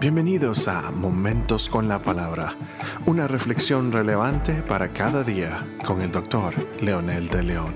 [0.00, 2.56] Bienvenidos a Momentos con la Palabra,
[3.04, 7.74] una reflexión relevante para cada día con el doctor Leonel de León.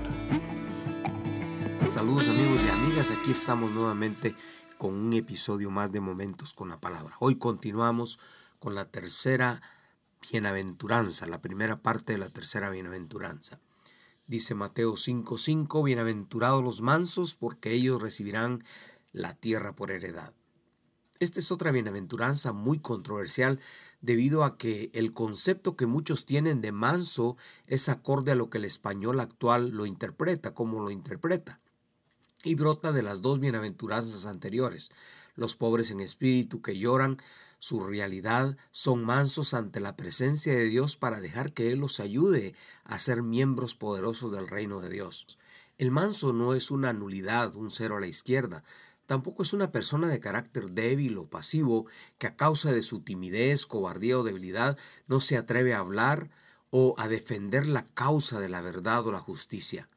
[1.87, 4.35] Saludos amigos y amigas, aquí estamos nuevamente
[4.79, 7.13] con un episodio más de Momentos con la Palabra.
[7.19, 8.17] Hoy continuamos
[8.57, 9.61] con la tercera
[10.31, 13.59] bienaventuranza, la primera parte de la tercera bienaventuranza.
[14.25, 18.63] Dice Mateo 5:5, bienaventurados los mansos porque ellos recibirán
[19.11, 20.33] la tierra por heredad.
[21.19, 23.59] Esta es otra bienaventuranza muy controversial
[24.01, 27.37] debido a que el concepto que muchos tienen de manso
[27.67, 31.61] es acorde a lo que el español actual lo interpreta, como lo interpreta,
[32.43, 34.91] y brota de las dos bienaventuranzas anteriores.
[35.35, 37.17] Los pobres en espíritu que lloran
[37.59, 42.53] su realidad son mansos ante la presencia de Dios para dejar que Él los ayude
[42.83, 45.37] a ser miembros poderosos del reino de Dios.
[45.77, 48.63] El manso no es una nulidad, un cero a la izquierda,
[49.05, 51.85] Tampoco es una persona de carácter débil o pasivo
[52.17, 56.29] que a causa de su timidez, cobardía o debilidad no se atreve a hablar
[56.71, 59.89] o a defender la causa de la verdad o la justicia.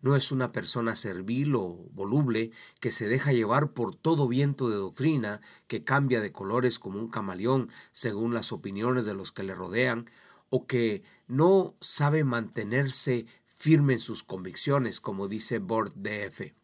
[0.00, 4.76] No es una persona servil o voluble que se deja llevar por todo viento de
[4.76, 9.54] doctrina, que cambia de colores como un camaleón según las opiniones de los que le
[9.54, 10.10] rodean,
[10.50, 16.61] o que no sabe mantenerse firme en sus convicciones, como dice Bord DF.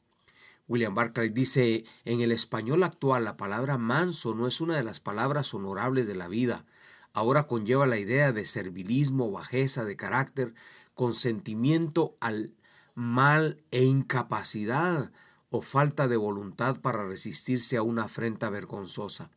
[0.69, 5.00] William Barclay dice, en el español actual la palabra manso no es una de las
[5.00, 6.66] palabras honorables de la vida.
[7.14, 10.55] Ahora conlleva la idea de servilismo, bajeza de carácter,
[10.92, 12.55] consentimiento al
[12.94, 15.10] mal e incapacidad
[15.48, 19.30] o falta de voluntad para resistirse a una afrenta vergonzosa.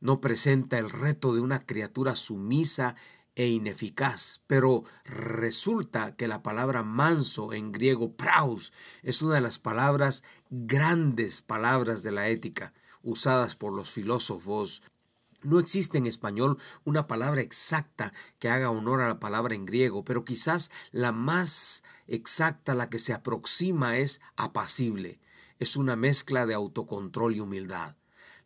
[0.00, 2.96] No presenta el reto de una criatura sumisa
[3.36, 9.58] e ineficaz, pero resulta que la palabra manso en griego praus es una de las
[9.58, 12.72] palabras grandes palabras de la ética
[13.06, 14.82] usadas por los filósofos.
[15.42, 20.04] No existe en español una palabra exacta que haga honor a la palabra en griego,
[20.04, 25.20] pero quizás la más exacta, la que se aproxima, es apacible.
[25.60, 27.96] Es una mezcla de autocontrol y humildad.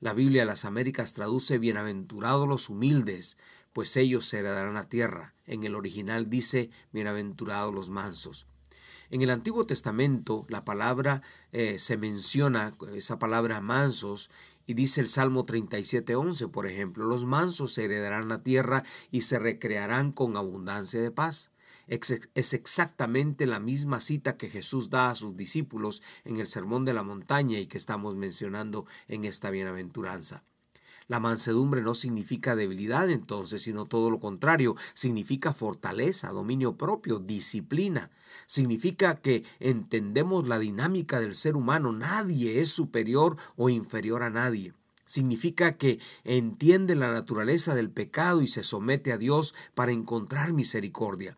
[0.00, 3.38] La Biblia de las Américas traduce bienaventurados los humildes,
[3.72, 5.34] pues ellos heredarán la tierra.
[5.46, 8.46] En el original dice, bienaventurados los mansos.
[9.10, 11.20] En el Antiguo Testamento la palabra
[11.50, 14.30] eh, se menciona, esa palabra mansos,
[14.66, 20.12] y dice el Salmo 37.11, por ejemplo, los mansos heredarán la tierra y se recrearán
[20.12, 21.50] con abundancia de paz.
[21.88, 26.94] Es exactamente la misma cita que Jesús da a sus discípulos en el Sermón de
[26.94, 30.44] la Montaña y que estamos mencionando en esta bienaventuranza.
[31.10, 38.12] La mansedumbre no significa debilidad entonces, sino todo lo contrario, significa fortaleza, dominio propio, disciplina.
[38.46, 44.72] Significa que entendemos la dinámica del ser humano, nadie es superior o inferior a nadie.
[45.04, 51.36] Significa que entiende la naturaleza del pecado y se somete a Dios para encontrar misericordia.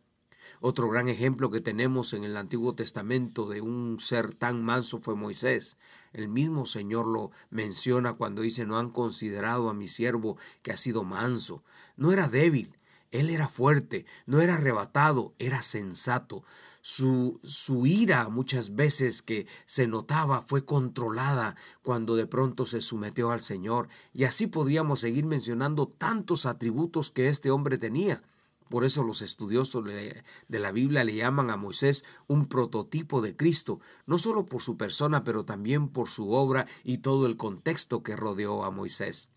[0.65, 5.17] Otro gran ejemplo que tenemos en el Antiguo Testamento de un ser tan manso fue
[5.17, 5.77] Moisés.
[6.13, 10.77] El mismo Señor lo menciona cuando dice, no han considerado a mi siervo que ha
[10.77, 11.65] sido manso.
[11.97, 12.79] No era débil,
[13.11, 16.45] él era fuerte, no era arrebatado, era sensato.
[16.81, 23.33] Su, su, ira muchas veces que se notaba fue controlada cuando de pronto se sometió
[23.33, 23.89] al Señor.
[24.15, 28.23] Y así podríamos seguir mencionando tantos atributos que este hombre tenía.
[28.73, 33.81] Por eso los estudiosos de la Biblia le llaman a Moisés un prototipo de Cristo,
[34.07, 38.17] no solo por su persona, pero también por su obra y todo el contexto que
[38.17, 39.29] rodeó a Moisés.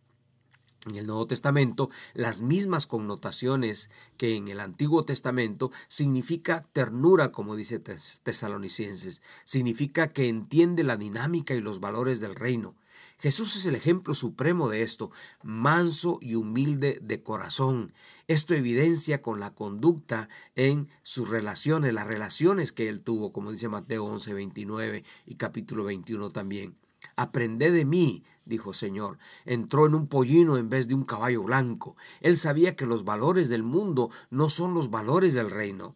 [0.86, 7.58] En el Nuevo Testamento, las mismas connotaciones que en el Antiguo Testamento significa ternura, como
[7.58, 12.74] dice Tesalonicenses, significa que entiende la dinámica y los valores del reino.
[13.18, 15.12] Jesús es el ejemplo supremo de esto,
[15.42, 17.94] manso y humilde de corazón.
[18.28, 23.70] Esto evidencia con la conducta en sus relaciones, las relaciones que él tuvo, como dice
[23.70, 26.76] Mateo 11, 29 y capítulo 21 también.
[27.16, 29.18] Aprended de mí, dijo Señor.
[29.46, 31.96] Entró en un pollino en vez de un caballo blanco.
[32.22, 35.96] Él sabía que los valores del mundo no son los valores del reino.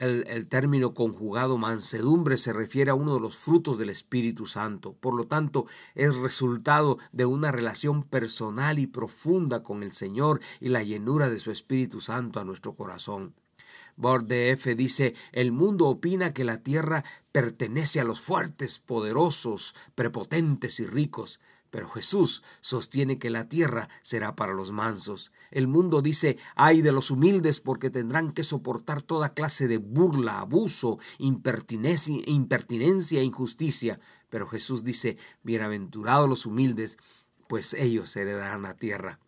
[0.00, 4.94] El, término conjugado mansedumbre se refiere a uno de los frutos del Espíritu Santo.
[4.94, 10.70] Por lo tanto, es resultado de una relación personal y profunda con el Señor y
[10.70, 13.34] la llenura de su Espíritu Santo a nuestro corazón.
[13.96, 14.74] F.
[14.74, 21.38] dice, el mundo opina que la tierra pertenece a los fuertes, poderosos, prepotentes y ricos.
[21.74, 25.32] Pero Jesús sostiene que la tierra será para los mansos.
[25.50, 30.38] El mundo dice, ay de los humildes porque tendrán que soportar toda clase de burla,
[30.38, 32.22] abuso, impertinencia,
[33.18, 33.98] e injusticia.
[34.30, 36.96] Pero Jesús dice, bienaventurados los humildes
[37.48, 39.18] pues ellos heredarán la tierra.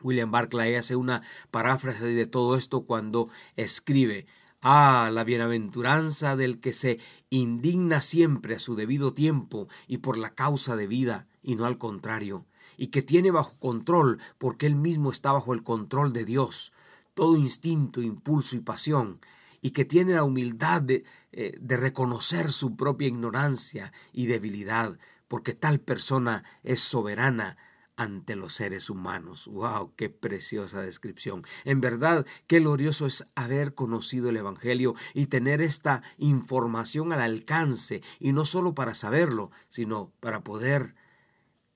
[0.00, 1.20] William Barclay hace una
[1.50, 4.26] paráfrasis de todo esto cuando escribe,
[4.62, 6.98] Ah, la bienaventuranza del que se
[7.30, 11.78] indigna siempre a su debido tiempo y por la causa de vida, y no al
[11.78, 12.44] contrario,
[12.76, 16.72] y que tiene bajo control, porque él mismo está bajo el control de Dios,
[17.14, 19.20] todo instinto, impulso y pasión,
[19.62, 24.98] y que tiene la humildad de, eh, de reconocer su propia ignorancia y debilidad,
[25.28, 27.56] porque tal persona es soberana
[27.94, 29.46] ante los seres humanos.
[29.46, 29.94] ¡Wow!
[29.96, 31.42] ¡Qué preciosa descripción!
[31.64, 38.02] En verdad, qué glorioso es haber conocido el Evangelio y tener esta información al alcance,
[38.18, 40.96] y no solo para saberlo, sino para poder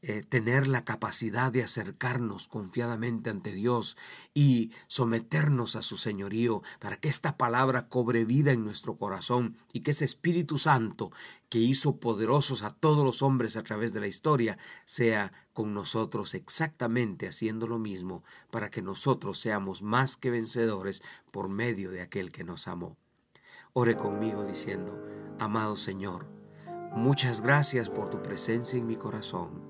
[0.02, 3.98] eh, tener la capacidad de acercarnos confiadamente ante Dios
[4.32, 9.80] y someternos a su señorío para que esta palabra cobre vida en nuestro corazón y
[9.80, 11.12] que ese Espíritu Santo
[11.50, 14.56] que hizo poderosos a todos los hombres a través de la historia
[14.86, 21.50] sea con nosotros exactamente haciendo lo mismo para que nosotros seamos más que vencedores por
[21.50, 22.96] medio de aquel que nos amó.
[23.74, 24.98] Ore conmigo diciendo,
[25.38, 26.26] amado Señor,
[26.96, 29.69] muchas gracias por tu presencia en mi corazón.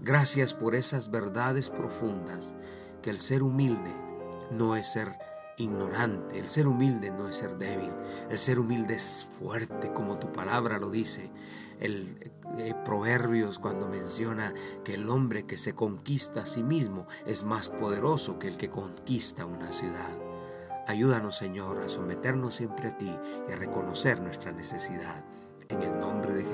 [0.00, 2.54] Gracias por esas verdades profundas,
[3.02, 3.92] que el ser humilde
[4.50, 5.08] no es ser
[5.56, 7.92] ignorante, el ser humilde no es ser débil,
[8.30, 11.32] el ser humilde es fuerte, como tu palabra lo dice.
[11.80, 14.54] El eh, Proverbios cuando menciona
[14.84, 18.70] que el hombre que se conquista a sí mismo es más poderoso que el que
[18.70, 20.22] conquista una ciudad.
[20.86, 23.12] Ayúdanos, Señor, a someternos siempre a ti
[23.48, 25.24] y a reconocer nuestra necesidad.
[25.68, 26.44] En el nombre de